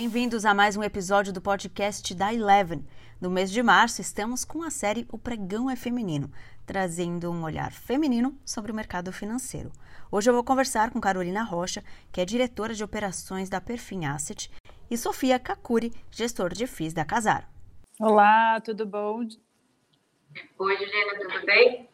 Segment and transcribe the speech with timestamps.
[0.00, 2.86] Bem-vindos a mais um episódio do podcast da Eleven.
[3.20, 6.30] No mês de março, estamos com a série O Pregão é Feminino,
[6.64, 9.72] trazendo um olhar feminino sobre o mercado financeiro.
[10.08, 11.82] Hoje eu vou conversar com Carolina Rocha,
[12.12, 14.52] que é diretora de operações da Perfin Asset,
[14.88, 17.50] e Sofia Kakuri, gestor de FIIs da Casar.
[17.98, 19.26] Olá, tudo bom?
[20.60, 21.88] Oi, Juliana, tudo bem?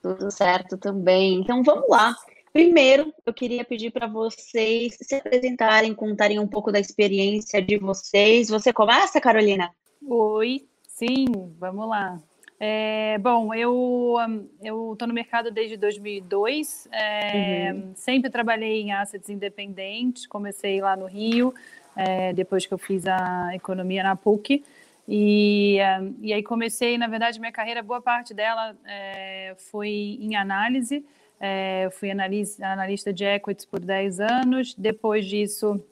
[0.00, 1.40] Tudo certo também.
[1.40, 2.16] Então vamos lá.
[2.52, 8.50] Primeiro, eu queria pedir para vocês se apresentarem, contarem um pouco da experiência de vocês.
[8.50, 9.70] Você começa, Carolina?
[10.06, 11.24] Oi, sim,
[11.58, 12.20] vamos lá.
[12.60, 14.16] É, bom, eu
[14.62, 16.88] eu estou no mercado desde 2002.
[16.92, 17.92] É, uhum.
[17.96, 20.26] Sempre trabalhei em assets independentes.
[20.26, 21.54] Comecei lá no Rio,
[21.96, 24.62] é, depois que eu fiz a economia na PUC.
[25.08, 25.78] E,
[26.20, 31.04] e aí comecei, na verdade, minha carreira, boa parte dela é, foi em análise.
[31.44, 34.74] É, fui analista, analista de equities por 10 anos.
[34.78, 35.84] Depois disso,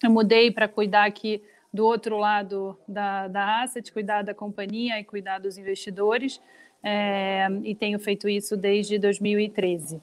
[0.00, 1.42] eu mudei para cuidar aqui
[1.74, 6.40] do outro lado da, da asset, cuidar da companhia e cuidar dos investidores.
[6.84, 10.00] É, e tenho feito isso desde 2013.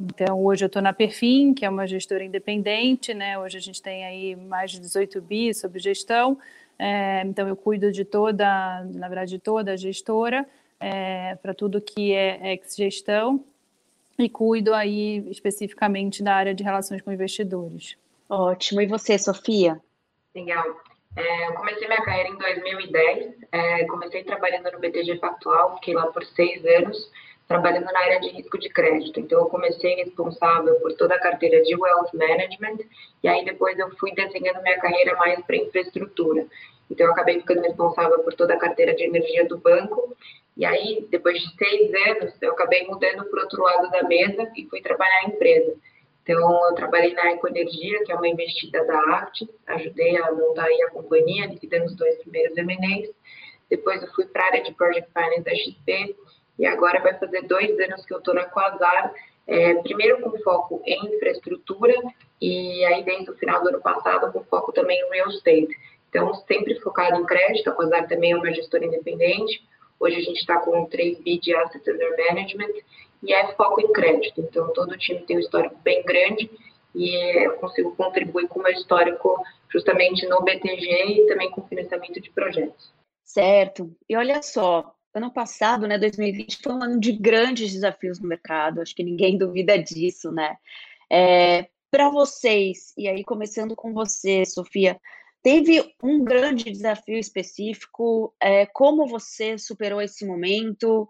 [0.00, 3.36] Então, hoje eu estou na Perfim, que é uma gestora independente, né?
[3.36, 6.38] Hoje a gente tem aí mais de 18 bi sobre gestão.
[6.78, 10.46] É, então, eu cuido de toda, na verdade, de toda a gestora,
[10.78, 13.44] é, para tudo que é ex-gestão
[14.18, 17.96] e cuido aí especificamente da área de relações com investidores.
[18.28, 18.80] Ótimo.
[18.80, 19.80] E você, Sofia?
[20.34, 20.64] Legal.
[21.14, 26.06] É, eu comecei minha carreira em 2010, é, comecei trabalhando no BTG Pactual, fiquei lá
[26.06, 27.10] por seis anos,
[27.46, 29.20] trabalhando na área de risco de crédito.
[29.20, 32.78] Então, eu comecei responsável por toda a carteira de Wealth Management,
[33.22, 36.46] e aí depois eu fui desenhando minha carreira mais para infraestrutura.
[36.90, 40.16] Então, eu acabei ficando responsável por toda a carteira de energia do banco,
[40.56, 44.50] e aí, depois de seis anos, eu acabei mudando para o outro lado da mesa
[44.56, 45.74] e fui trabalhar em empresa.
[46.22, 50.82] Então, eu trabalhei na Ecoenergia, que é uma investida da Arte, ajudei a montar aí
[50.82, 53.10] a companhia, liquidando os dois primeiros M&As.
[53.68, 56.16] Depois eu fui para a área de Project Finance da XP,
[56.58, 59.12] e agora vai fazer dois anos que eu estou na Quasar,
[59.46, 61.94] é, primeiro com foco em infraestrutura,
[62.40, 65.74] e aí desde o final do ano passado com foco também em real estate.
[66.08, 69.66] Então, sempre focado em crédito, a Quasar também é uma gestora independente,
[70.02, 72.72] Hoje a gente está com 3 bi de Asset Under Management
[73.22, 74.40] e é foco em crédito.
[74.40, 76.50] Então, todo time tem um histórico bem grande
[76.92, 79.40] e eu consigo contribuir com o meu histórico
[79.70, 82.92] justamente no BTG e também com financiamento de projetos.
[83.22, 83.94] Certo.
[84.08, 88.80] E olha só, ano passado, né, 2020, foi um ano de grandes desafios no mercado,
[88.80, 90.56] acho que ninguém duvida disso, né?
[91.08, 95.00] É, Para vocês, e aí começando com você, Sofia,
[95.42, 98.32] Teve um grande desafio específico?
[98.40, 101.08] É, como você superou esse momento?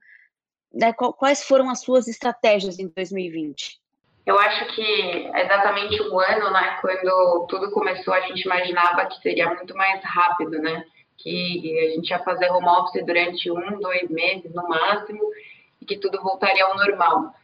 [0.73, 3.79] Né, quais foram as suas estratégias em 2020?
[4.25, 9.53] Eu acho que exatamente um ano, né, quando tudo começou, a gente imaginava que seria
[9.53, 10.85] muito mais rápido, né?
[11.19, 15.21] Que a gente ia fazer home office durante um, dois meses no máximo
[15.81, 17.35] e que tudo voltaria ao normal.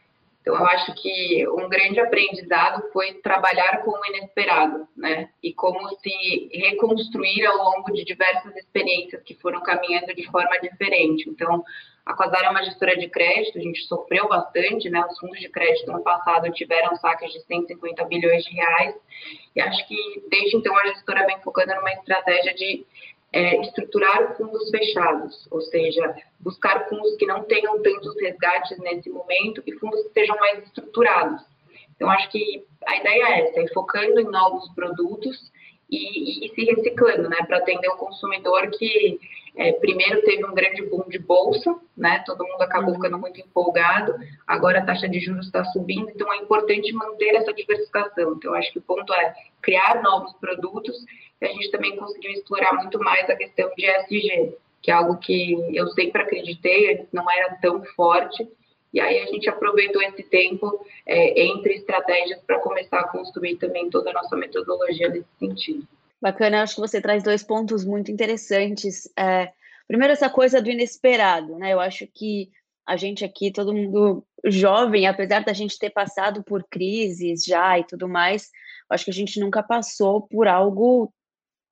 [0.41, 5.29] Então, eu acho que um grande aprendizado foi trabalhar com o inesperado, né?
[5.43, 11.29] E como se reconstruir ao longo de diversas experiências que foram caminhando de forma diferente.
[11.29, 11.63] Então,
[12.05, 15.05] a Quasar é uma gestora de crédito, a gente sofreu bastante, né?
[15.05, 18.95] Os fundos de crédito no passado tiveram saques de 150 bilhões de reais.
[19.55, 22.85] E acho que desde então a gestora vem focando numa estratégia de
[23.31, 29.61] é, estruturar fundos fechados, ou seja, buscar fundos que não tenham tantos resgates nesse momento
[29.65, 31.41] e fundos que sejam mais estruturados.
[31.95, 35.51] Então, acho que a ideia é essa, é focando em novos produtos
[35.89, 39.19] e, e se reciclando, né, para atender o consumidor que
[39.55, 44.15] é, primeiro teve um grande boom de bolsa, né, todo mundo acabou ficando muito empolgado,
[44.47, 48.35] agora a taxa de juros está subindo, então é importante manter essa diversificação.
[48.35, 50.95] Então, acho que o ponto é criar novos produtos
[51.41, 55.17] e a gente também conseguiu explorar muito mais a questão de SG, que é algo
[55.17, 58.47] que eu sempre acreditei, não era tão forte,
[58.93, 63.89] e aí a gente aproveitou esse tempo é, entre estratégias para começar a construir também
[63.89, 65.87] toda a nossa metodologia nesse sentido.
[66.21, 69.09] Bacana, acho que você traz dois pontos muito interessantes.
[69.17, 69.51] É,
[69.87, 71.73] primeiro, essa coisa do inesperado, né?
[71.73, 72.49] Eu acho que
[72.87, 77.83] a gente aqui, todo mundo jovem, apesar da gente ter passado por crises já e
[77.85, 78.49] tudo mais,
[78.89, 81.13] acho que a gente nunca passou por algo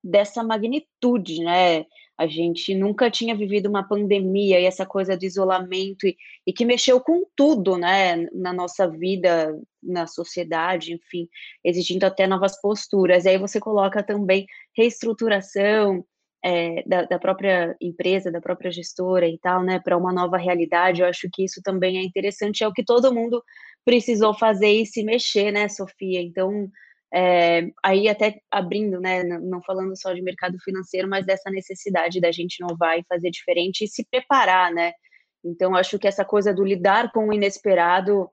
[0.02, 1.84] dessa magnitude, né?
[2.18, 6.64] A gente nunca tinha vivido uma pandemia e essa coisa do isolamento e, e, que
[6.64, 11.28] mexeu com tudo, né, na nossa vida, na sociedade, enfim,
[11.64, 13.24] exigindo até novas posturas.
[13.24, 16.04] E aí você coloca também reestruturação
[16.44, 21.00] é, da, da, própria empresa, da própria gestora e tal, né, para uma nova realidade.
[21.00, 23.42] Eu acho que isso também é interessante, é o que todo mundo
[23.84, 26.20] precisou fazer e se mexer, né, Sofia?
[26.20, 26.68] Então,
[27.12, 32.30] É, aí até abrindo, né, não falando só de mercado financeiro, mas dessa necessidade da
[32.30, 34.92] gente inovar e fazer diferente e se preparar, né?
[35.44, 38.28] Então, acho que essa coisa do lidar com o inesperado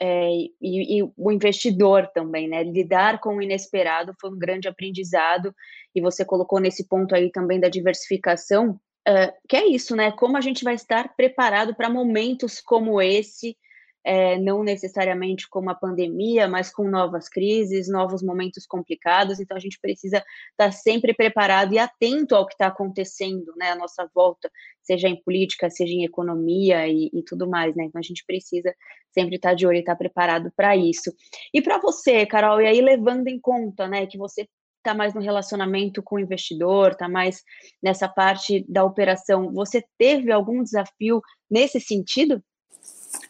[0.00, 2.62] é, e, e, o investidor também, né?
[2.62, 5.54] Lidar com o inesperado foi um grande aprendizado
[5.94, 8.78] e você colocou nesse ponto aí também da diversificação,
[9.08, 10.12] uh, que é isso, né?
[10.12, 13.56] Como a gente vai estar preparado para momentos como esse
[14.06, 19.40] é, não necessariamente com uma pandemia, mas com novas crises, novos momentos complicados.
[19.40, 23.74] Então, a gente precisa estar sempre preparado e atento ao que está acontecendo né, à
[23.74, 24.48] nossa volta,
[24.80, 27.74] seja em política, seja em economia e, e tudo mais.
[27.74, 27.86] Né?
[27.86, 28.72] Então, a gente precisa
[29.10, 31.12] sempre estar de olho e estar preparado para isso.
[31.52, 34.46] E para você, Carol, e aí levando em conta né, que você
[34.78, 37.42] está mais no relacionamento com o investidor, está mais
[37.82, 39.52] nessa parte da operação.
[39.52, 41.20] Você teve algum desafio
[41.50, 42.40] nesse sentido?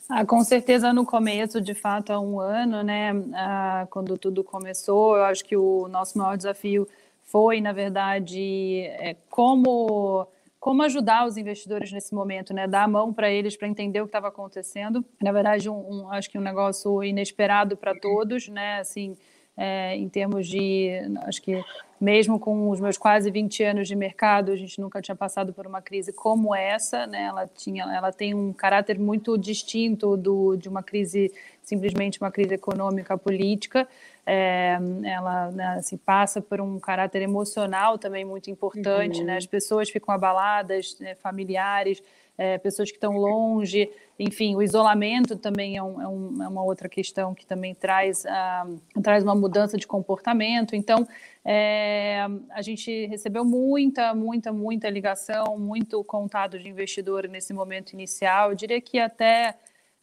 [0.08, 5.17] Ah, com certeza no começo, de fato, há um ano, né, ah, quando tudo começou,
[5.17, 6.87] eu acho que o nosso maior desafio
[7.25, 10.26] foi, na verdade, é, como
[10.61, 12.67] como ajudar os investidores nesse momento, né?
[12.67, 15.05] Dar a mão para eles para entender o que estava acontecendo.
[15.23, 18.81] Na verdade, um, um, acho que um negócio inesperado para todos, né?
[18.81, 19.17] Assim,
[19.56, 20.91] é, em termos de,
[21.23, 21.62] acho que
[22.01, 25.67] mesmo com os meus quase 20 anos de mercado, a gente nunca tinha passado por
[25.67, 27.25] uma crise como essa, né?
[27.25, 31.33] Ela tinha, ela tem um caráter muito distinto do, de uma crise
[31.63, 33.89] simplesmente uma crise econômica política.
[34.25, 39.27] É, ela né, se passa por um caráter emocional também muito importante, uhum.
[39.27, 39.37] né?
[39.37, 42.03] As pessoas ficam abaladas, né, familiares,
[42.38, 46.62] é, pessoas que estão longe, enfim, o isolamento também é, um, é, um, é uma
[46.62, 50.75] outra questão que também traz, uh, traz uma mudança de comportamento.
[50.75, 51.06] Então,
[51.44, 58.50] é, a gente recebeu muita, muita, muita ligação, muito contato de investidor nesse momento inicial.
[58.50, 59.55] Eu diria que até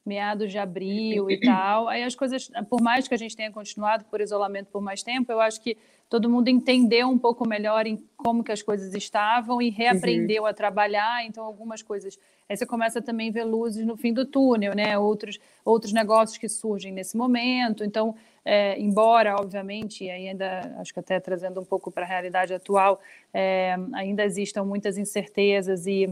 [0.05, 1.88] meados de abril e tal.
[1.88, 5.31] Aí as coisas, por mais que a gente tenha continuado por isolamento por mais tempo,
[5.31, 5.77] eu acho que
[6.09, 10.50] todo mundo entendeu um pouco melhor em como que as coisas estavam e reaprendeu uhum.
[10.50, 11.25] a trabalhar.
[11.25, 12.19] Então, algumas coisas.
[12.47, 14.97] Aí você começa também a ver luzes no fim do túnel, né?
[14.97, 17.83] Outros, outros negócios que surgem nesse momento.
[17.83, 18.15] Então,
[18.45, 22.99] é, embora, obviamente, ainda acho que até trazendo um pouco para a realidade atual,
[23.33, 26.09] é, ainda existam muitas incertezas e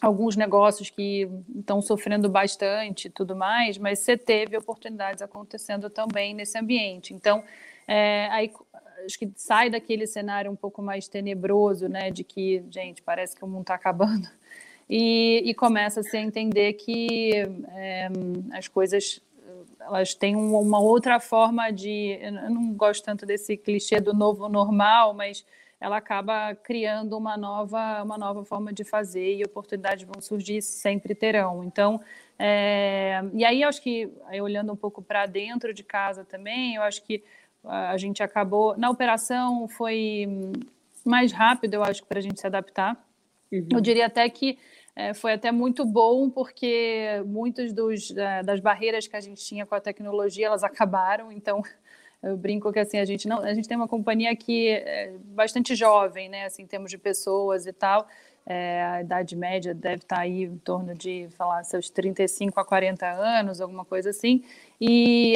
[0.00, 6.34] alguns negócios que estão sofrendo bastante e tudo mais, mas você teve oportunidades acontecendo também
[6.34, 7.12] nesse ambiente.
[7.12, 7.42] Então,
[7.86, 8.52] é, aí
[9.04, 13.44] acho que sai daquele cenário um pouco mais tenebroso, né, de que, gente, parece que
[13.44, 14.28] o mundo está acabando,
[14.88, 17.32] e, e começa -se a entender que
[17.74, 18.08] é,
[18.52, 19.20] as coisas
[19.80, 22.18] elas têm uma outra forma de.
[22.20, 25.44] Eu não gosto tanto desse clichê do novo normal, mas
[25.80, 31.14] ela acaba criando uma nova, uma nova forma de fazer e oportunidades vão surgir, sempre
[31.14, 31.62] terão.
[31.62, 32.00] Então,
[32.38, 36.74] é, e aí eu acho que, aí olhando um pouco para dentro de casa também,
[36.74, 37.22] eu acho que
[37.64, 40.26] a gente acabou, na operação foi
[41.04, 42.96] mais rápido, eu acho, para a gente se adaptar.
[43.52, 43.68] Uhum.
[43.72, 44.58] Eu diria até que
[44.94, 47.72] é, foi até muito bom, porque muitas
[48.44, 51.62] das barreiras que a gente tinha com a tecnologia, elas acabaram, então
[52.22, 55.74] eu brinco que assim a gente não, a gente tem uma companhia que é bastante
[55.74, 58.06] jovem, né, assim, em termos de pessoas e tal.
[58.50, 63.06] É, a idade média deve estar aí em torno de, falar, seus 35 a 40
[63.06, 64.42] anos, alguma coisa assim.
[64.80, 65.34] E,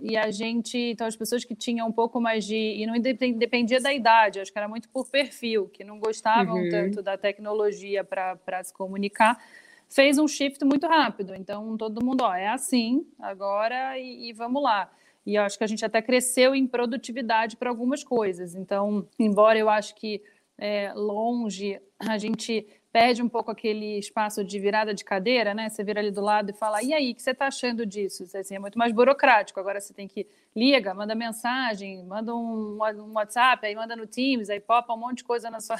[0.00, 2.56] e a gente, então, as pessoas que tinham um pouco mais de.
[2.56, 6.70] E não dependia da idade, acho que era muito por perfil, que não gostavam uhum.
[6.70, 9.38] tanto da tecnologia para se comunicar,
[9.86, 11.34] fez um shift muito rápido.
[11.34, 14.90] Então, todo mundo, ó, é assim agora e, e vamos lá.
[15.26, 18.54] E eu acho que a gente até cresceu em produtividade para algumas coisas.
[18.54, 20.22] Então, embora eu acho que
[20.58, 25.68] é, longe a gente perde um pouco aquele espaço de virada de cadeira, né?
[25.68, 28.24] Você vira ali do lado e fala, e aí, o que você está achando disso?
[28.36, 29.58] Assim, é muito mais burocrático.
[29.58, 34.48] Agora você tem que liga, manda mensagem, manda um, um WhatsApp, aí manda no Teams,
[34.48, 35.76] aí popa um monte de coisa na sua,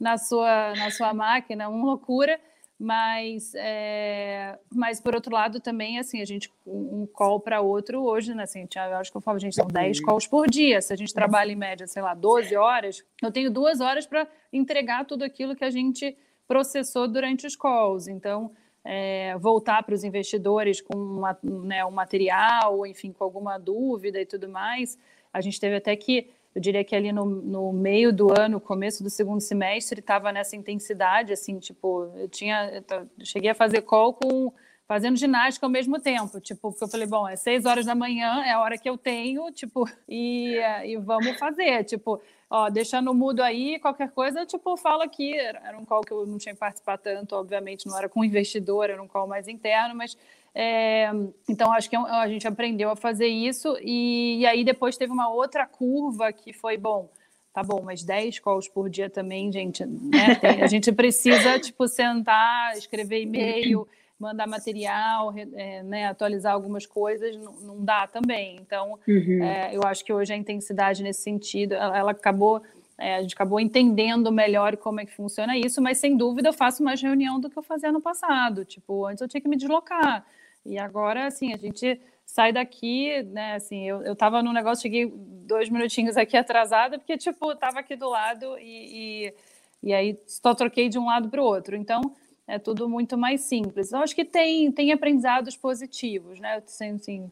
[0.00, 2.40] na sua, na sua máquina, uma loucura.
[2.82, 8.34] Mas, é, mas por outro lado, também, assim, a gente, um call para outro hoje,
[8.34, 8.44] né?
[8.44, 10.80] Assim, eu acho que eu falo, gente, são 10 calls por dia.
[10.80, 14.26] Se a gente trabalha em média, sei lá, 12 horas, eu tenho duas horas para
[14.50, 16.16] entregar tudo aquilo que a gente
[16.48, 18.08] processou durante os calls.
[18.08, 18.50] Então,
[18.82, 24.24] é, voltar para os investidores com uma, né, um material, enfim, com alguma dúvida e
[24.24, 24.98] tudo mais.
[25.30, 29.02] A gente teve até que eu diria que ali no, no meio do ano, começo
[29.02, 32.82] do segundo semestre, estava nessa intensidade, assim, tipo, eu tinha,
[33.18, 34.52] eu cheguei a fazer call com
[34.90, 38.42] fazendo ginástica ao mesmo tempo, tipo, porque eu falei, bom, é seis horas da manhã,
[38.42, 43.40] é a hora que eu tenho, tipo, e, e vamos fazer, tipo, ó, deixando mudo
[43.40, 46.58] aí, qualquer coisa, tipo, eu falo aqui, era um call que eu não tinha que
[46.58, 50.18] participar tanto, obviamente, não era com investidor, era um call mais interno, mas
[50.54, 51.10] É,
[51.48, 55.12] então, acho que é a gente aprendeu a fazer isso, e, e, aí depois teve
[55.12, 57.08] uma outra curva que foi, bom,
[57.52, 60.34] tá bom, mas 10 calls por dia também, gente, né?
[60.40, 63.86] Tem, a gente precisa, tipo, sentar, escrever e-mail,
[64.18, 68.56] mandar material, é, né, atualizar algumas coisas, não, não dá também.
[68.60, 69.42] Então, uhum.
[69.42, 72.60] é, eu acho que hoje a intensidade nesse sentido, ela, ela acabou
[73.00, 76.52] é, a gente acabou entendendo melhor como é que funciona isso, mas sem dúvida eu
[76.52, 78.62] faço mais reunião do que eu fazia no passado.
[78.62, 80.26] Tipo, antes eu tinha que me deslocar.
[80.64, 83.54] E agora, assim, a gente sai daqui, né?
[83.54, 87.96] Assim, eu, eu tava no negócio, cheguei dois minutinhos aqui atrasada, porque, tipo, tava aqui
[87.96, 89.34] do lado e, e,
[89.82, 91.76] e aí só troquei de um lado para o outro.
[91.76, 92.00] Então,
[92.46, 93.92] é tudo muito mais simples.
[93.92, 96.62] Eu acho que tem, tem aprendizados positivos, né?
[96.66, 97.30] Assim, assim,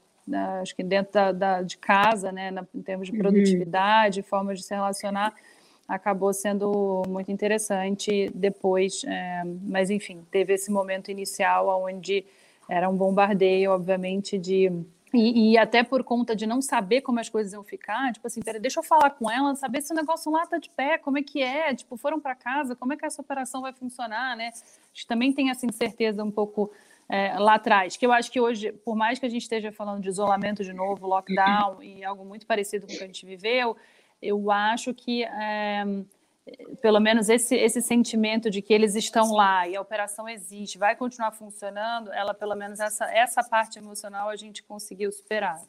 [0.60, 3.18] acho que dentro da, da, de casa, né, na, em termos de uhum.
[3.18, 4.26] produtividade, uhum.
[4.26, 5.34] formas de se relacionar,
[5.88, 12.24] acabou sendo muito interessante depois, é, mas enfim, teve esse momento inicial onde
[12.68, 14.70] era um bombardeio, obviamente, de
[15.12, 18.40] e, e, até por conta de não saber como as coisas iam ficar, tipo assim,
[18.40, 21.16] peraí, deixa eu falar com ela, saber se o negócio lá tá de pé, como
[21.16, 24.48] é que é, tipo, foram para casa, como é que essa operação vai funcionar, né?
[24.48, 26.70] Acho que também tem essa incerteza um pouco
[27.08, 30.02] é, lá atrás, que eu acho que hoje, por mais que a gente esteja falando
[30.02, 33.76] de isolamento de novo, lockdown e algo muito parecido com o que a gente viveu,
[34.20, 35.84] eu acho que é,
[36.80, 40.96] pelo menos esse, esse sentimento de que eles estão lá e a operação existe, vai
[40.96, 45.60] continuar funcionando, ela pelo menos essa, essa parte emocional a gente conseguiu superar.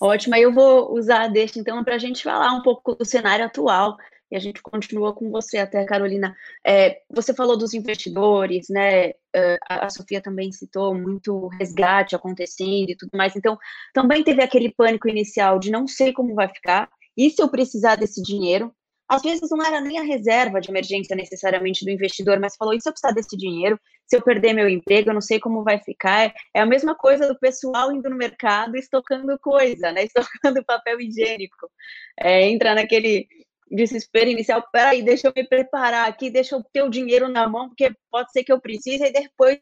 [0.00, 3.44] Ótimo, aí eu vou usar deixa então para a gente falar um pouco do cenário
[3.44, 3.96] atual
[4.32, 6.34] e a gente continua com você até, Carolina.
[6.66, 9.10] É, você falou dos investidores, né?
[9.10, 13.36] Uh, a Sofia também citou muito resgate acontecendo e tudo mais.
[13.36, 13.58] Então,
[13.92, 16.88] também teve aquele pânico inicial de não sei como vai ficar.
[17.14, 18.74] E se eu precisar desse dinheiro?
[19.12, 22.88] Às vezes não era nem a reserva de emergência necessariamente do investidor, mas falou: se
[22.88, 23.78] eu precisar desse dinheiro?
[24.06, 26.32] Se eu perder meu emprego, eu não sei como vai ficar.
[26.54, 30.04] É a mesma coisa do pessoal indo no mercado estocando coisa, né?
[30.08, 31.70] Estocando papel higiênico.
[32.18, 33.26] É, entra naquele
[33.70, 37.68] desespero inicial, peraí, deixa eu me preparar aqui, deixa eu ter o dinheiro na mão,
[37.68, 39.58] porque pode ser que eu precise, e depois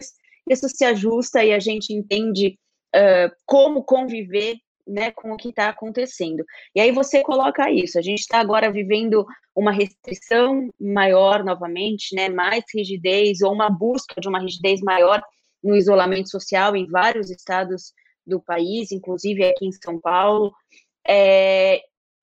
[0.48, 2.56] isso se ajusta e a gente entende
[2.94, 6.44] uh, como conviver né, com o que está acontecendo.
[6.74, 12.28] E aí você coloca isso, a gente está agora vivendo uma restrição maior novamente, né,
[12.28, 15.22] mais rigidez, ou uma busca de uma rigidez maior
[15.62, 17.92] no isolamento social em vários estados
[18.26, 20.52] do país, inclusive aqui em São Paulo.
[21.06, 21.82] É,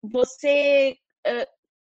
[0.03, 0.97] você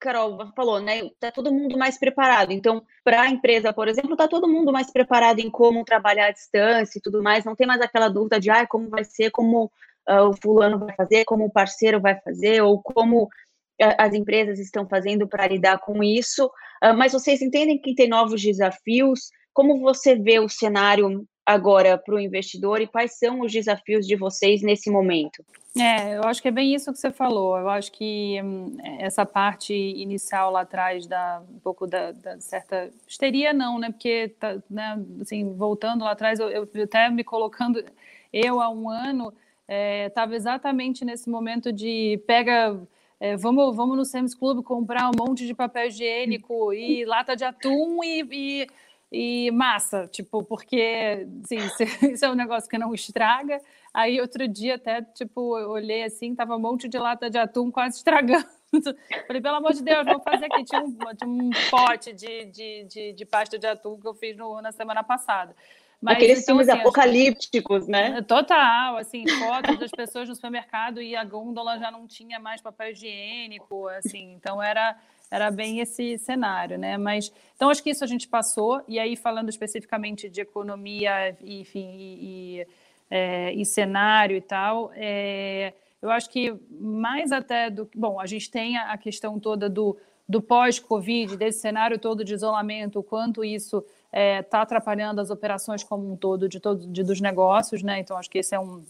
[0.01, 1.07] Carol falou, né?
[1.19, 2.51] Tá todo mundo mais preparado.
[2.51, 6.31] Então, para a empresa, por exemplo, tá todo mundo mais preparado em como trabalhar à
[6.31, 7.45] distância e tudo mais.
[7.45, 9.71] Não tem mais aquela dúvida de ah, como vai ser, como
[10.09, 14.59] uh, o fulano vai fazer, como o parceiro vai fazer, ou como uh, as empresas
[14.59, 16.45] estão fazendo para lidar com isso.
[16.83, 19.29] Uh, mas vocês entendem que tem novos desafios?
[19.53, 24.15] Como você vê o cenário agora para o investidor e quais são os desafios de
[24.15, 25.43] vocês nesse momento?
[25.77, 27.57] É, eu acho que é bem isso que você falou.
[27.57, 32.89] Eu acho que hum, essa parte inicial lá atrás da um pouco da, da certa
[33.07, 33.89] histeria não, né?
[33.89, 37.83] Porque tá, né, assim, voltando lá atrás, eu, eu até me colocando
[38.33, 39.33] eu há um ano
[40.07, 42.79] estava é, exatamente nesse momento de pega
[43.19, 47.43] é, vamos, vamos no Sam's Club comprar um monte de papel higiênico e lata de
[47.43, 48.67] atum e, e
[49.11, 51.57] e massa, tipo, porque assim,
[52.13, 53.61] isso é um negócio que não estraga.
[53.93, 57.69] Aí outro dia até, tipo, eu olhei assim, tava um monte de lata de atum
[57.69, 58.47] quase estragando.
[59.27, 60.63] Falei, pelo amor de Deus, vamos fazer aqui.
[60.63, 64.37] Tinha um, tinha um pote de, de, de, de, pasta de atum que eu fiz
[64.37, 65.53] no, na semana passada.
[66.01, 68.23] Mas, Aqueles então, filmes assim, apocalípticos, né?
[68.23, 72.91] Total, assim, fotos das pessoas no supermercado e a gôndola já não tinha mais papel
[72.91, 74.97] higiênico, assim, então era
[75.29, 76.97] era bem esse cenário, né?
[76.97, 81.95] Mas então acho que isso a gente passou e aí falando especificamente de economia, enfim,
[81.95, 82.17] e,
[82.59, 82.67] e,
[83.09, 88.51] é, e cenário e tal, é, eu acho que mais até do bom, a gente
[88.51, 93.85] tem a questão toda do, do pós-Covid, desse cenário todo de isolamento, o quanto isso
[94.11, 97.99] está é, tá atrapalhando as operações como um todo de todos de, dos negócios, né?
[97.99, 98.83] Então acho que esse é um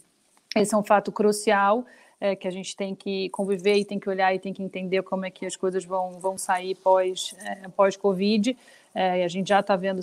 [0.55, 1.85] esse é um fato crucial
[2.21, 5.01] é, que a gente tem que conviver e tem que olhar e tem que entender
[5.01, 8.55] como é que as coisas vão, vão sair pós, é, pós-Covid.
[8.93, 10.01] É, a gente já está vendo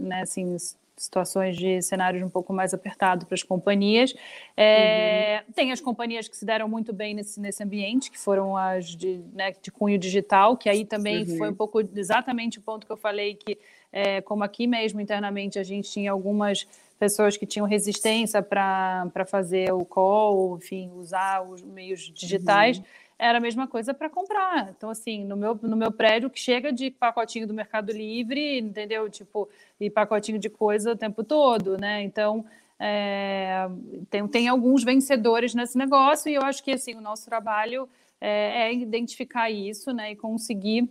[0.00, 0.56] né, assim,
[0.96, 4.14] situações de cenários um pouco mais apertados para as companhias.
[4.56, 5.52] É, uhum.
[5.54, 9.20] Tem as companhias que se deram muito bem nesse, nesse ambiente, que foram as de,
[9.32, 11.38] né, de cunho digital, que aí também uhum.
[11.38, 13.58] foi um pouco exatamente o ponto que eu falei que,
[13.94, 16.66] é, como aqui mesmo internamente a gente tinha algumas
[16.98, 22.78] pessoas que tinham resistência para fazer o call, enfim, usar os meios digitais.
[22.78, 22.84] Uhum.
[23.16, 24.74] era a mesma coisa para comprar.
[24.76, 29.08] Então, assim, no meu, no meu prédio, que chega de pacotinho do Mercado Livre, entendeu?
[29.08, 29.48] Tipo,
[29.80, 32.02] e pacotinho de coisa o tempo todo, né?
[32.02, 32.44] Então,
[32.80, 33.68] é,
[34.10, 37.88] tem, tem alguns vencedores nesse negócio, e eu acho que, assim, o nosso trabalho
[38.20, 40.10] é, é identificar isso, né?
[40.10, 40.88] E conseguir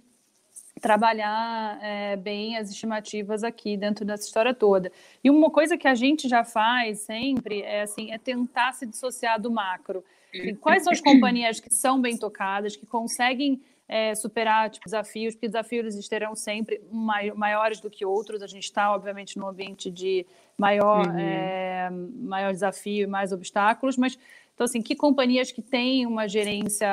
[0.83, 4.91] trabalhar é, bem as estimativas aqui dentro dessa história toda.
[5.23, 9.39] E uma coisa que a gente já faz sempre é assim, é tentar se dissociar
[9.39, 10.03] do macro.
[10.33, 15.35] E quais são as companhias que são bem tocadas, que conseguem é, superar tipo, desafios,
[15.35, 18.41] porque desafios existirão sempre maiores do que outros.
[18.41, 20.25] A gente está, obviamente, num ambiente de
[20.57, 21.17] maior, uhum.
[21.17, 24.19] é, maior desafio e mais obstáculos, mas
[24.53, 26.87] então, assim, que companhias que têm uma gerência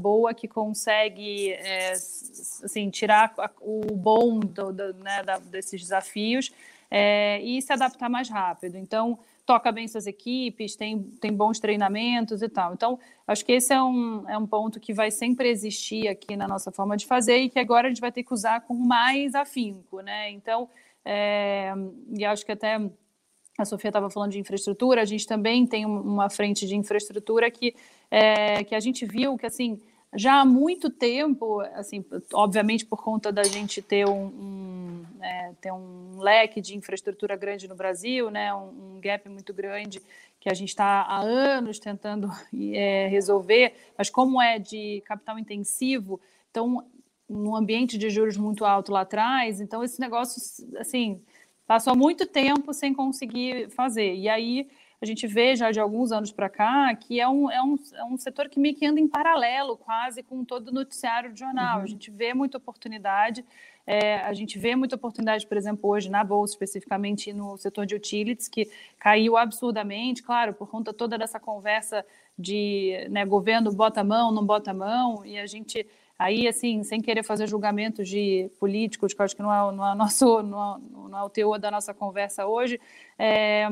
[0.00, 6.52] boa, que consegue é, assim, tirar o bom do, do, né, desses desafios
[6.90, 8.76] é, e se adaptar mais rápido.
[8.76, 12.74] Então, toca bem suas equipes, tem, tem bons treinamentos e tal.
[12.74, 16.46] Então, acho que esse é um, é um ponto que vai sempre existir aqui na
[16.46, 19.34] nossa forma de fazer e que agora a gente vai ter que usar com mais
[19.34, 20.30] afinco, né?
[20.32, 20.68] Então,
[21.02, 21.72] é,
[22.10, 22.78] e acho que até
[23.62, 27.74] a Sofia estava falando de infraestrutura, a gente também tem uma frente de infraestrutura que,
[28.10, 29.80] é, que a gente viu que, assim,
[30.14, 35.72] já há muito tempo, assim, obviamente por conta da gente ter um, um, é, ter
[35.72, 40.00] um leque de infraestrutura grande no Brasil, né, um, um gap muito grande
[40.40, 42.30] que a gente está há anos tentando
[42.72, 46.20] é, resolver, mas como é de capital intensivo,
[46.50, 46.86] então,
[47.28, 50.40] num ambiente de juros muito alto lá atrás, então esse negócio,
[50.78, 51.20] assim,
[51.66, 54.14] passou muito tempo sem conseguir fazer.
[54.14, 54.68] E aí
[55.00, 58.04] a gente vê já de alguns anos para cá que é um, é, um, é
[58.04, 61.78] um setor que meio que anda em paralelo quase com todo o noticiário de jornal.
[61.78, 61.84] Uhum.
[61.84, 63.44] A gente vê muita oportunidade,
[63.86, 67.94] é, a gente vê muita oportunidade, por exemplo, hoje na Bolsa, especificamente no setor de
[67.94, 72.04] utilities, que caiu absurdamente, claro, por conta toda dessa conversa
[72.38, 75.86] de né, governo bota a mão, não bota a mão, e a gente
[76.18, 79.92] Aí, assim, sem querer fazer julgamentos de políticos, que eu acho que não é, não
[79.92, 82.80] é, nosso, não é, não é o teor da nossa conversa hoje,
[83.18, 83.68] é,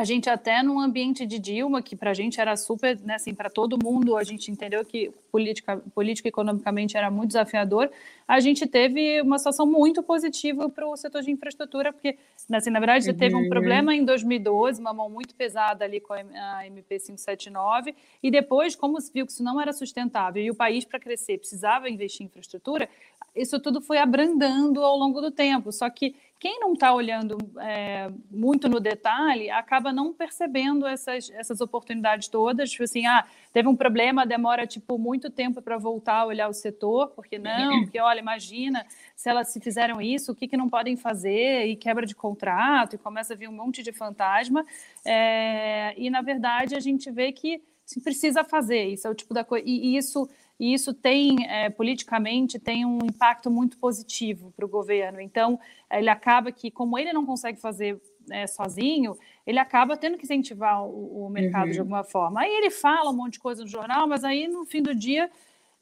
[0.00, 3.34] a gente até num ambiente de Dilma, que para a gente era super, né, assim,
[3.34, 7.90] para todo mundo, a gente entendeu que política, política economicamente era muito desafiador,
[8.26, 12.16] a gente teve uma situação muito positiva para o setor de infraestrutura, porque,
[12.48, 13.16] né, assim, na verdade, uhum.
[13.16, 18.30] teve um problema em 2012, uma mão muito pesada ali com a MP 579, e
[18.30, 21.90] depois, como se viu que isso não era sustentável e o país, para crescer, precisava
[21.90, 22.88] investir em infraestrutura,
[23.36, 28.10] isso tudo foi abrandando ao longo do tempo, só que quem não está olhando é,
[28.30, 32.70] muito no detalhe acaba não percebendo essas, essas oportunidades todas.
[32.70, 36.54] Tipo assim, ah, teve um problema, demora tipo muito tempo para voltar a olhar o
[36.54, 40.70] setor, porque não, porque olha, imagina se elas se fizeram isso, o que, que não
[40.70, 44.64] podem fazer, e quebra de contrato, e começa a vir um monte de fantasma.
[45.04, 49.34] É, e na verdade a gente vê que se precisa fazer, isso é o tipo
[49.34, 49.68] da coisa.
[49.68, 50.26] E, e isso
[50.60, 55.18] e isso tem, é, politicamente, tem um impacto muito positivo para o governo.
[55.18, 55.58] Então,
[55.90, 57.98] ele acaba que, como ele não consegue fazer
[58.30, 61.72] é, sozinho, ele acaba tendo que incentivar o, o mercado uhum.
[61.72, 62.42] de alguma forma.
[62.42, 65.30] Aí ele fala um monte de coisa no jornal, mas aí, no fim do dia,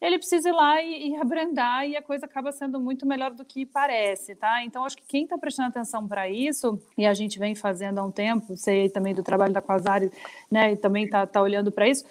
[0.01, 3.45] ele precisa ir lá e, e abrandar e a coisa acaba sendo muito melhor do
[3.45, 4.63] que parece, tá?
[4.63, 8.05] Então, acho que quem está prestando atenção para isso, e a gente vem fazendo há
[8.05, 10.13] um tempo, sei também do trabalho da Quasari,
[10.49, 12.05] né, e também está tá olhando para isso,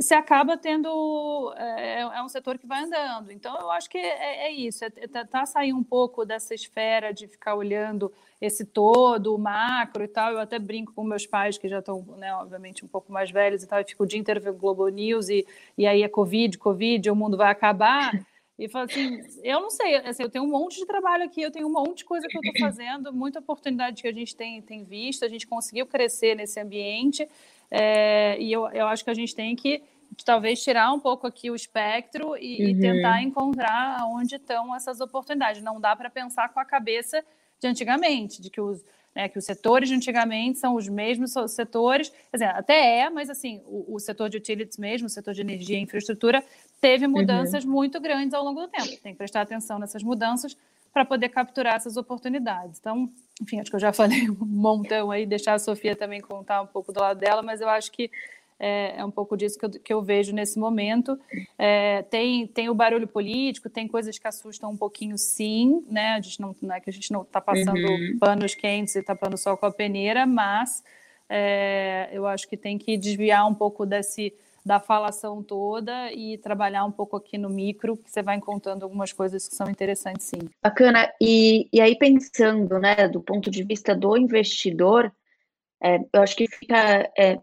[0.00, 3.32] você acaba tendo é, é, um setor que vai andando.
[3.32, 7.12] Então eu acho que é, é isso, é tentar tá sair um pouco dessa esfera
[7.12, 10.32] de ficar olhando esse todo, o macro e tal.
[10.32, 13.62] Eu até brinco com meus pais que já estão, né, obviamente, um pouco mais velhos
[13.62, 13.80] e tal.
[13.80, 17.16] Eu fico o dia inteiro vendo Globo News e, e aí é Covid, Covid, o
[17.16, 18.12] mundo vai acabar.
[18.58, 21.50] E falo assim, eu não sei, assim, eu tenho um monte de trabalho aqui, eu
[21.50, 24.60] tenho um monte de coisa que eu estou fazendo, muita oportunidade que a gente tem,
[24.60, 27.28] tem visto, a gente conseguiu crescer nesse ambiente.
[27.70, 29.82] É, e eu, eu acho que a gente tem que
[30.24, 32.68] talvez tirar um pouco aqui o espectro e, uhum.
[32.70, 35.62] e tentar encontrar onde estão essas oportunidades.
[35.62, 37.24] Não dá para pensar com a cabeça
[37.60, 42.08] de antigamente, de que os, né, que os setores de antigamente são os mesmos setores,
[42.08, 45.40] quer dizer, até é, mas assim, o, o, setor de utilities mesmo, o setor de
[45.40, 46.42] energia e infraestrutura,
[46.80, 47.12] teve uhum.
[47.12, 47.70] mudanças uhum.
[47.70, 48.96] muito grandes ao longo do tempo.
[49.02, 50.56] Tem que prestar atenção nessas mudanças
[50.98, 52.80] para poder capturar essas oportunidades.
[52.80, 53.08] Então,
[53.40, 56.66] enfim, acho que eu já falei um montão aí, deixar a Sofia também contar um
[56.66, 58.10] pouco do lado dela, mas eu acho que
[58.58, 61.16] é, é um pouco disso que eu, que eu vejo nesse momento.
[61.56, 66.14] É, tem, tem o barulho político, tem coisas que assustam um pouquinho, sim, né?
[66.14, 68.18] A gente não, não é que a gente não está passando uhum.
[68.18, 70.82] panos quentes e tapando só com a peneira, mas
[71.28, 74.34] é, eu acho que tem que desviar um pouco desse
[74.68, 79.14] da falação toda e trabalhar um pouco aqui no micro, que você vai encontrando algumas
[79.14, 80.40] coisas que são interessantes, sim.
[80.62, 81.10] Bacana.
[81.18, 85.10] E, e aí, pensando, né, do ponto de vista do investidor,
[85.82, 87.10] é, eu acho que fica.
[87.18, 87.38] É,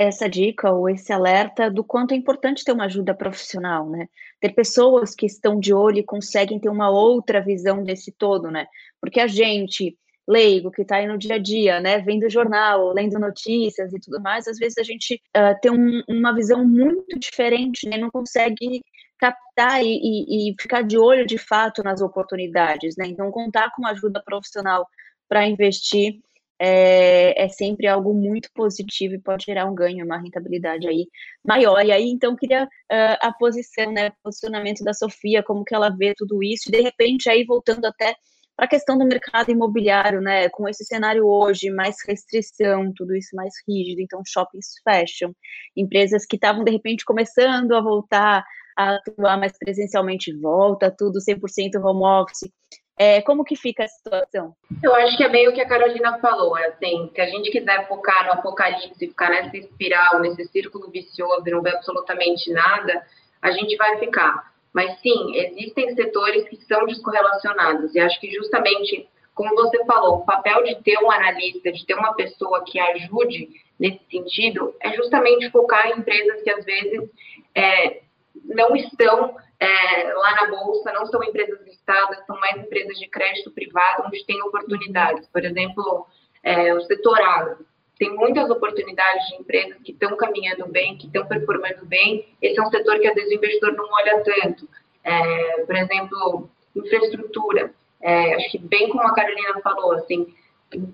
[0.00, 4.08] essa dica ou esse alerta do quanto é importante ter uma ajuda profissional, né?
[4.40, 8.68] Ter pessoas que estão de olho e conseguem ter uma outra visão desse todo, né?
[9.00, 13.18] Porque a gente, leigo, que está aí no dia a dia, né, vendo jornal, lendo
[13.18, 17.88] notícias e tudo mais, às vezes a gente uh, tem um, uma visão muito diferente,
[17.88, 17.96] né?
[17.96, 18.82] Não consegue
[19.18, 23.06] captar e, e, e ficar de olho de fato nas oportunidades, né?
[23.06, 24.86] Então, contar com ajuda profissional
[25.28, 26.20] para investir
[26.60, 31.06] é, é, sempre algo muito positivo e pode gerar um ganho, uma rentabilidade aí
[31.44, 31.84] maior.
[31.84, 36.14] E aí, então, queria uh, a posição, né, posicionamento da Sofia, como que ela vê
[36.16, 38.14] tudo isso, e de repente, aí voltando até
[38.58, 43.36] para a questão do mercado imobiliário, né, com esse cenário hoje, mais restrição, tudo isso
[43.36, 45.32] mais rígido, então shoppings fecham,
[45.76, 48.44] empresas que estavam, de repente, começando a voltar
[48.76, 52.50] a atuar mais presencialmente, volta tudo 100% home office,
[52.98, 54.56] é, como que fica a situação?
[54.82, 58.26] Eu acho que é meio que a Carolina falou, assim, se a gente quiser focar
[58.26, 63.06] no apocalipse, ficar nessa espiral, nesse círculo vicioso e não ver absolutamente nada,
[63.40, 64.57] a gente vai ficar.
[64.78, 70.24] Mas sim, existem setores que são descorrelacionados, e acho que justamente, como você falou, o
[70.24, 75.50] papel de ter um analista, de ter uma pessoa que ajude nesse sentido, é justamente
[75.50, 77.10] focar em empresas que às vezes
[77.56, 78.02] é,
[78.44, 83.50] não estão é, lá na Bolsa, não são empresas listadas, são mais empresas de crédito
[83.50, 85.26] privado, onde tem oportunidades.
[85.26, 86.06] Por exemplo,
[86.44, 87.66] é, o setor agro.
[87.98, 92.26] Tem muitas oportunidades de empresas que estão caminhando bem, que estão performando bem.
[92.40, 94.68] Esse é um setor que, às vezes, o investidor não olha tanto.
[95.02, 97.72] É, por exemplo, infraestrutura.
[98.00, 100.32] É, acho que, bem como a Carolina falou, assim,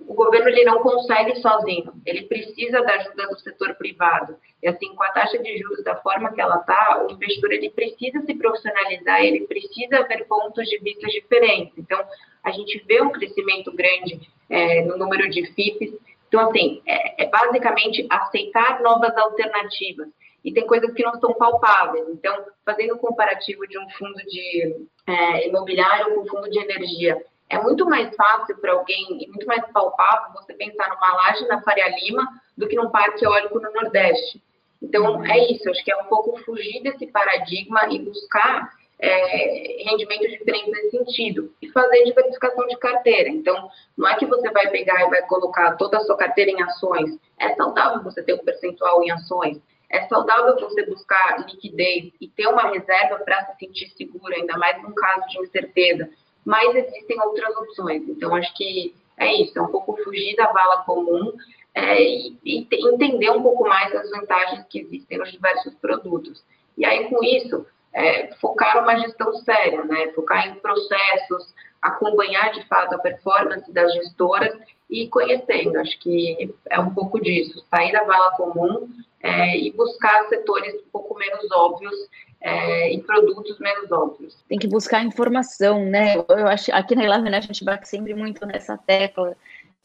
[0.07, 4.37] o governo ele não consegue sozinho, ele precisa da ajuda do setor privado.
[4.62, 7.71] E assim, com a taxa de juros da forma que ela está, o investidor ele
[7.71, 11.77] precisa se profissionalizar, ele precisa ver pontos de vista diferentes.
[11.77, 12.01] Então,
[12.45, 15.93] a gente vê um crescimento grande é, no número de FIPs.
[16.35, 20.09] Então, assim, é, é basicamente aceitar novas alternativas
[20.44, 22.09] e tem coisas que não são palpáveis.
[22.09, 27.25] Então, fazendo um comparativo de um fundo de é, imobiliário com um fundo de energia,
[27.49, 31.62] é muito mais fácil para alguém e muito mais palpável você pensar numa laje na
[31.62, 34.42] Faria Lima do que num parque eólico no Nordeste.
[34.83, 38.73] Então, é isso, acho que é um pouco fugir desse paradigma e buscar
[39.05, 41.53] é, rendimentos diferentes nesse sentido.
[41.61, 43.29] E fazer diversificação de carteira.
[43.29, 46.62] Então, não é que você vai pegar e vai colocar toda a sua carteira em
[46.62, 47.19] ações.
[47.38, 49.61] É saudável você ter um percentual em ações.
[49.90, 54.83] É saudável você buscar liquidez e ter uma reserva para se sentir seguro, ainda mais
[54.83, 56.11] num caso de incerteza
[56.45, 58.03] mas existem outras opções.
[58.09, 61.33] Então, acho que é isso, é um pouco fugir da vala comum
[61.75, 66.45] é, e, e, entender um pouco mais as vantagens que existem nos diversos produtos.
[66.77, 70.09] E aí, com isso, é, focar uma gestão séria, né?
[70.15, 74.53] focar em processos, acompanhar de fato a performance das gestoras
[74.91, 75.79] e conhecendo.
[75.79, 78.89] Acho que é um pouco disso, sair da vala comum
[79.23, 81.95] é, e buscar setores um pouco menos óbvios
[82.41, 84.45] é, em produtos menos óbvios.
[84.49, 86.17] Tem que buscar informação, né?
[86.17, 89.35] Eu acho aqui na Eleven a gente bate sempre muito nessa tecla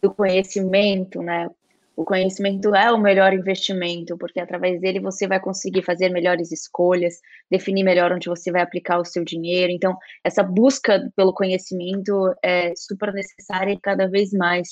[0.02, 1.50] do conhecimento, né?
[2.00, 7.16] O conhecimento é o melhor investimento, porque através dele você vai conseguir fazer melhores escolhas,
[7.52, 9.70] definir melhor onde você vai aplicar o seu dinheiro.
[9.70, 14.70] Então, essa busca pelo conhecimento é super necessária cada vez mais.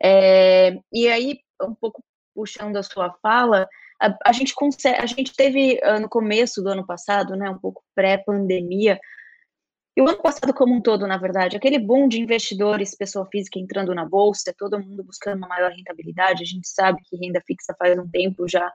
[0.00, 2.00] É, e aí, um pouco
[2.32, 3.68] puxando a sua fala,
[4.00, 7.58] a, a gente consegue, a gente teve ah, no começo do ano passado, né, um
[7.58, 9.00] pouco pré-pandemia,
[9.98, 13.58] e o ano passado como um todo, na verdade, aquele boom de investidores, pessoa física
[13.58, 17.74] entrando na bolsa, todo mundo buscando uma maior rentabilidade, a gente sabe que renda fixa
[17.76, 18.72] faz um tempo já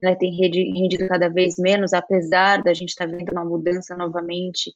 [0.00, 4.72] né, tem rendido cada vez menos, apesar da gente estar tá vendo uma mudança novamente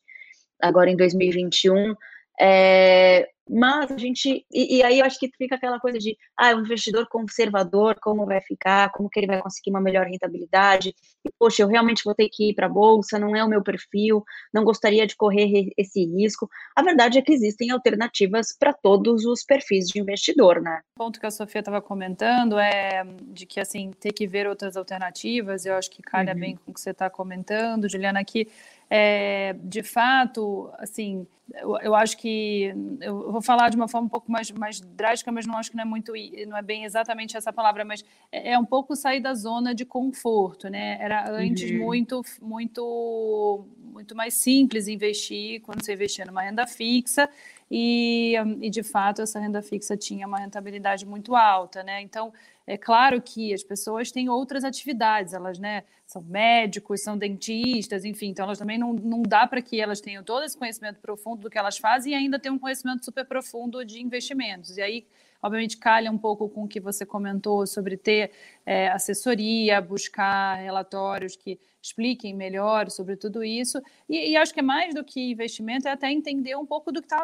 [0.60, 1.94] agora em 2021,
[2.40, 4.44] é, mas a gente.
[4.52, 8.24] E, e, aí eu acho que fica aquela coisa de ah, o investidor conservador, como
[8.24, 10.94] vai ficar, como que ele vai conseguir uma melhor rentabilidade.
[11.24, 13.62] E, poxa, eu realmente vou ter que ir para a Bolsa, não é o meu
[13.62, 16.48] perfil, não gostaria de correr esse risco.
[16.74, 20.80] A verdade é que existem alternativas para todos os perfis de investidor, né?
[20.96, 24.76] O ponto que a Sofia estava comentando é de que assim, ter que ver outras
[24.76, 26.40] alternativas, eu acho que calha uhum.
[26.40, 28.48] bem com o que você está comentando, Juliana, aqui
[28.90, 34.10] é, de fato, assim, eu, eu, acho que eu vou falar de uma forma um
[34.10, 36.12] pouco mais, mais drástica, mas não acho que não é muito,
[36.46, 39.84] não é bem exatamente essa palavra, mas é, é um pouco sair da zona de
[39.84, 40.96] conforto, né?
[41.00, 41.78] Era antes uhum.
[41.78, 47.28] muito, muito, muito mais simples investir quando você investia numa renda fixa
[47.70, 52.00] e, e de fato essa renda fixa tinha uma rentabilidade muito alta, né?
[52.02, 52.32] Então
[52.66, 58.28] é claro que as pessoas têm outras atividades, elas né, são médicos, são dentistas, enfim,
[58.28, 61.50] então elas também não, não dá para que elas tenham todo esse conhecimento profundo do
[61.50, 64.78] que elas fazem e ainda ter um conhecimento super profundo de investimentos.
[64.78, 65.06] E aí,
[65.44, 68.30] obviamente calha um pouco com o que você comentou sobre ter
[68.64, 73.78] é, assessoria, buscar relatórios que expliquem melhor sobre tudo isso.
[74.08, 77.02] E, e, acho que é mais do que investimento, é até entender um pouco do
[77.02, 77.22] que está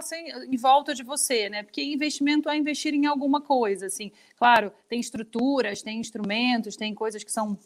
[0.51, 1.63] em volta de você, né?
[1.63, 4.13] Porque investimento é investir em alguma coisa, assim.
[4.37, 7.59] Claro, tem estruturas, tem instrumentos, tem coisas que são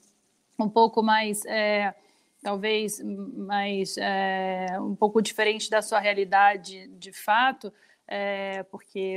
[0.57, 1.45] um pouco mais.
[1.47, 1.93] É,
[2.45, 7.73] talvez mais é, um pouco diferente da sua realidade de fato,
[8.07, 9.15] é, porque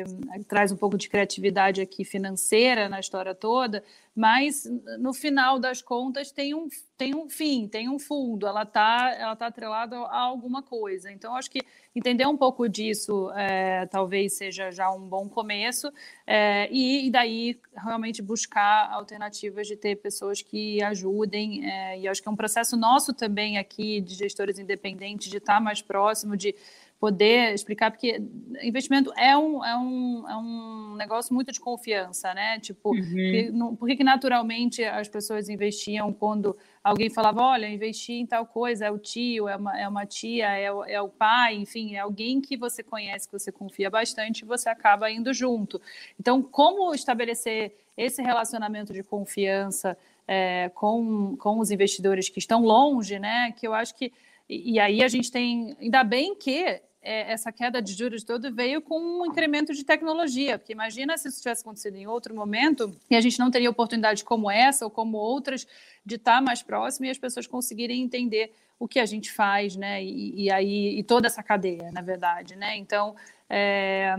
[0.47, 3.83] traz um pouco de criatividade aqui financeira na história toda,
[4.15, 4.63] mas
[4.97, 9.35] no final das contas tem um, tem um fim, tem um fundo, ela está ela
[9.35, 11.11] tá atrelada a alguma coisa.
[11.11, 11.61] Então, acho que
[11.93, 15.91] entender um pouco disso é, talvez seja já um bom começo,
[16.25, 22.21] é, e, e, daí realmente buscar alternativas de ter pessoas que ajudem, é, e acho
[22.21, 26.55] que é um processo nosso também aqui, de gestores independentes, de estar mais próximo, de
[26.99, 28.19] poder explicar, porque
[28.63, 32.59] investimento é um, é um, é um negócio muito de confiança, né?
[32.59, 33.75] Tipo, uhum.
[33.75, 38.91] por que naturalmente as pessoas investiam quando alguém falava, olha, investi em tal coisa, é
[38.91, 42.41] o tio, é uma, é uma tia, é o, é o pai, enfim, é alguém
[42.41, 45.79] que você conhece, que você confia bastante, e você acaba indo junto.
[46.19, 49.95] Então, como estabelecer esse relacionamento de confiança
[50.27, 53.51] é, com, com os investidores que estão longe, né?
[53.51, 54.11] Que eu acho que
[54.49, 58.81] e, aí a gente tem, ainda bem que é, essa queda de juros todo veio
[58.81, 63.15] com um incremento de tecnologia, porque imagina se isso tivesse acontecido em outro momento e
[63.15, 65.65] a gente não teria oportunidade como essa ou como outras
[66.05, 70.03] de estar mais próximo e as pessoas conseguirem entender o que a gente faz, né?
[70.03, 72.75] E, e aí e toda essa cadeia, na verdade, né?
[72.75, 73.15] Então
[73.49, 74.13] é,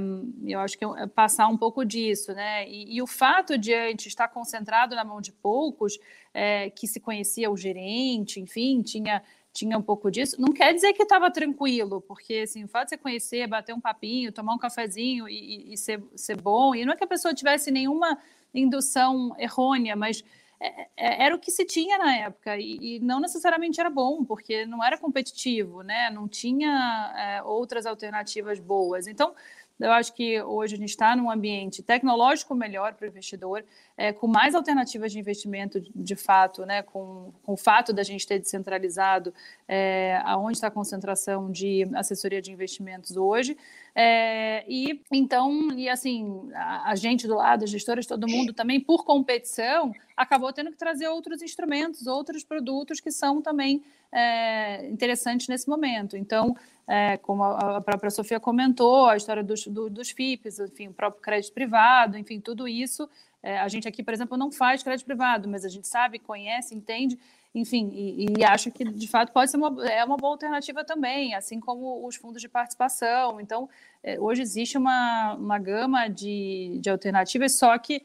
[0.47, 2.67] eu acho que é passar um pouco disso, né?
[2.67, 5.99] E, e, o fato de a gente estar concentrado na mão de poucos,
[6.33, 9.23] é, que se conhecia o gerente, enfim, tinha
[9.59, 10.41] tinha um pouco disso.
[10.41, 13.81] Não quer dizer que estava tranquilo, porque assim, o fato de você conhecer, bater um
[13.81, 17.35] papinho, tomar um cafezinho e, e ser, ser bom, e não é que a pessoa
[17.35, 18.19] tivesse nenhuma
[18.55, 20.25] indução errônea, mas
[20.61, 24.25] é, é, era o que se tinha na época e, e, não necessariamente era bom,
[24.25, 26.11] porque não era competitivo, né?
[26.11, 29.07] Não tinha é, outras alternativas boas.
[29.07, 29.35] Então,
[29.81, 33.65] eu acho que hoje a gente está num ambiente tecnológico melhor para o investidor,
[33.97, 38.27] é, com mais alternativas de investimento de fato, né, com, com o fato da gente
[38.27, 39.33] ter descentralizado
[39.67, 43.57] é, aonde está a concentração de assessoria de investimentos hoje.
[44.01, 48.79] É, e então, e assim, a, a, gente do lado, as gestoras, todo mundo também,
[48.79, 53.83] por competição, acabou tendo que trazer outros instrumentos, outros produtos que são também
[54.13, 56.17] é, interessantes nesse momento.
[56.17, 56.57] Então,
[56.87, 61.21] é, como a, própria Sofia comentou, a história dos, do, dos FIPs, enfim, o próprio
[61.21, 63.11] crédito privado, enfim, tudo isso
[63.43, 66.75] é, a gente aqui, por exemplo, não faz crédito privado, mas a gente sabe, conhece,
[66.75, 67.19] entende,
[67.55, 71.35] enfim, e, e acho que de fato pode ser uma, é uma boa alternativa também,
[71.35, 73.41] assim como os fundos de participação.
[73.41, 73.69] Então,
[74.03, 78.03] é, hoje existe uma, uma gama de, de alternativas, só que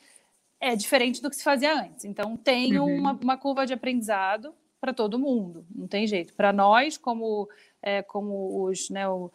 [0.60, 2.06] é diferente do que se fazia antes.
[2.06, 2.96] Então, tem uhum.
[2.96, 6.34] uma, uma curva de aprendizado para todo mundo, não tem jeito.
[6.34, 7.50] Para nós, como,
[7.82, 9.32] é, como os, né, o,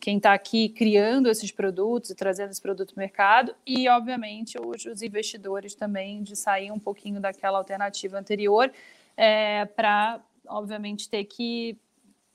[0.00, 4.58] quem está aqui criando esses produtos e trazendo esse produto para o mercado, e, obviamente,
[4.58, 8.70] os, os, investidores também de sair um pouquinho daquela alternativa anterior
[9.16, 11.76] é, para, obviamente, ter que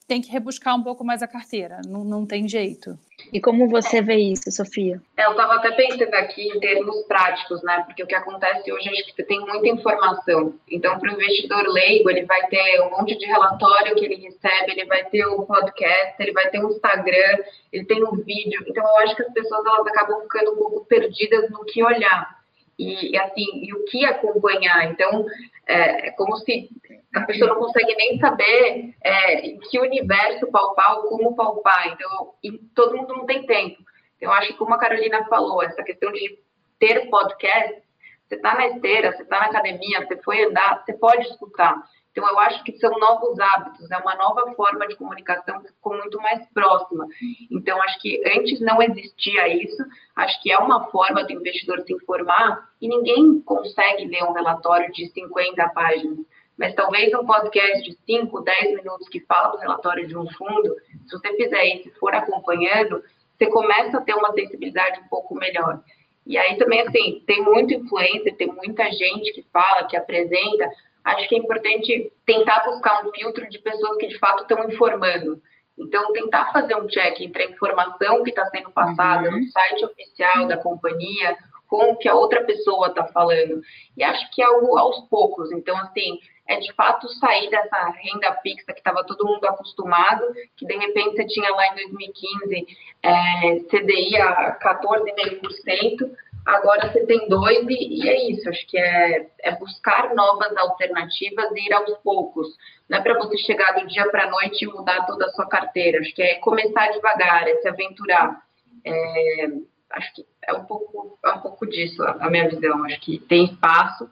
[0.10, 2.98] tem que rebuscar um pouco mais a carteira, não, não tem jeito.
[3.32, 5.00] E como você vê isso, Sofia?
[5.16, 7.84] É, eu estava até pensando aqui em termos práticos, né?
[7.86, 10.56] Porque o que acontece hoje é que você tem muita informação.
[10.68, 14.72] Então, para o investidor leigo, ele vai ter um monte de relatório que ele recebe,
[14.72, 17.38] ele vai ter o um podcast, ele vai ter um Instagram,
[17.72, 18.64] ele tem um vídeo.
[18.66, 22.40] Então, eu acho que as pessoas elas acabam ficando um pouco perdidas no que olhar
[22.80, 24.90] e, assim e o que acompanhar.
[24.90, 25.24] Então,
[25.68, 26.68] é, é como se
[27.16, 31.88] a pessoa não consegue nem saber é, em que universo palpar ou como palpar.
[31.88, 33.78] Então, e todo mundo não tem tempo.
[34.18, 36.40] Então, eu acho que, como a Carolina falou, essa questão de
[36.78, 37.82] ter podcast,
[38.28, 41.82] você está na esteira, você está na academia, você foi andar, você pode escutar.
[42.12, 45.96] Então, eu acho que são novos hábitos, é uma nova forma de comunicação que ficou
[45.96, 47.08] muito mais próxima.
[47.52, 49.84] Então, acho que antes não existia isso,
[50.16, 54.92] acho que é uma forma do investidor se informar e ninguém consegue ler um relatório
[54.92, 56.20] de 50 páginas
[56.60, 60.76] mas talvez um podcast de 5, 10 minutos que fala do relatório de um fundo,
[61.08, 63.02] se você fizer isso e for acompanhando,
[63.38, 65.80] você começa a ter uma sensibilidade um pouco melhor.
[66.28, 70.70] E aí também, assim, tem muita influência, tem muita gente que fala, que apresenta.
[71.06, 75.42] Acho que é importante tentar buscar um filtro de pessoas que de fato estão informando.
[75.78, 79.40] Então, tentar fazer um check entre a informação que está sendo passada uhum.
[79.40, 81.38] no site oficial da companhia
[81.70, 83.62] com o que a outra pessoa está falando.
[83.96, 85.52] E acho que é algo aos poucos.
[85.52, 86.20] Então, assim,
[86.50, 90.26] é de fato sair dessa renda fixa que estava todo mundo acostumado,
[90.58, 92.68] que de repente você tinha lá em 2015
[93.04, 96.12] é, CDI a 14,5%,
[96.48, 98.50] agora você tem dois e, e, é isso.
[98.50, 102.48] Acho que é, é buscar novas alternativas e ir aos poucos.
[102.90, 105.48] Não é para você chegar do dia para a noite e mudar toda a sua
[105.48, 106.00] carteira.
[106.00, 108.42] Acho que é começar devagar, é se aventurar.
[108.84, 109.50] É,
[109.92, 112.84] acho que é um pouco, é um pouco disso a minha visão.
[112.86, 114.10] Acho que tem espaço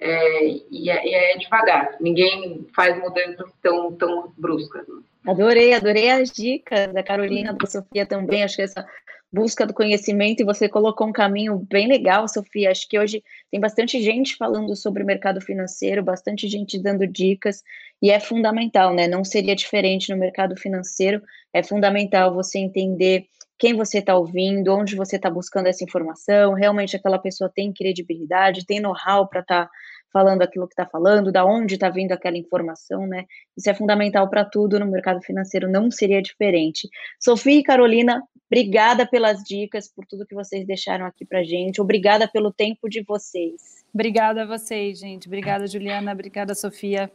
[0.00, 1.96] é, e, é, é, devagar.
[2.00, 4.86] Ninguém faz mudanças tão, tão bruscas.
[5.26, 8.42] Adorei, adorei as dicas da Carolina, da Sofia também.
[8.42, 8.86] Acho que essa
[9.30, 12.70] busca do conhecimento e você colocou um caminho bem legal, Sofia.
[12.70, 17.62] Acho que hoje tem bastante gente falando sobre o mercado financeiro, bastante gente dando dicas
[18.00, 19.06] e é fundamental, né?
[19.06, 21.22] Não seria diferente no mercado financeiro.
[21.52, 23.26] É fundamental você entender
[23.58, 28.64] quem você está ouvindo, onde você está buscando essa informação, realmente aquela pessoa tem credibilidade,
[28.64, 29.70] tem know-how para estar tá
[30.12, 33.24] falando aquilo que está falando, da onde está vindo aquela informação, né?
[33.56, 36.88] Isso é fundamental para tudo no mercado financeiro, não seria diferente.
[37.20, 42.28] Sofia e Carolina, obrigada pelas dicas, por tudo que vocês deixaram aqui para gente, obrigada
[42.28, 43.84] pelo tempo de vocês.
[43.92, 45.26] Obrigada a vocês, gente.
[45.26, 46.12] Obrigada, Juliana.
[46.12, 47.10] Obrigada, Sofia.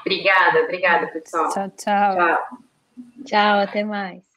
[0.00, 1.48] Obrigada, obrigada, pessoal.
[1.50, 2.16] Tchau, tchau.
[2.16, 2.58] Tchau,
[3.24, 4.33] tchau até mais.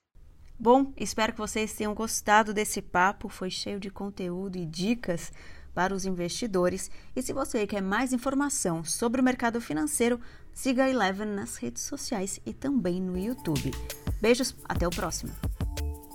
[0.59, 5.31] Bom, espero que vocês tenham gostado desse papo, foi cheio de conteúdo e dicas
[5.73, 6.89] para os investidores.
[7.15, 10.19] E se você quer mais informação sobre o mercado financeiro,
[10.51, 13.71] siga a Eleven nas redes sociais e também no YouTube.
[14.19, 15.31] Beijos, até o próximo.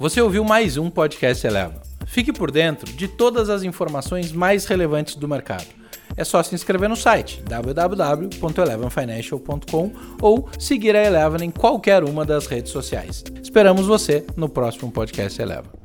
[0.00, 1.80] Você ouviu mais um podcast Eleven.
[2.04, 5.81] Fique por dentro de todas as informações mais relevantes do mercado
[6.16, 12.46] é só se inscrever no site www.elevenfinancial.com ou seguir a Eleven em qualquer uma das
[12.46, 13.22] redes sociais.
[13.42, 15.81] Esperamos você no próximo podcast Eleven.